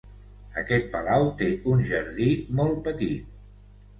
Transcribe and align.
Aquest 0.61 0.87
palau 0.95 1.25
té 1.41 1.49
un 1.73 1.83
jardí 1.91 2.31
molt 2.61 2.81
petit. 2.89 3.39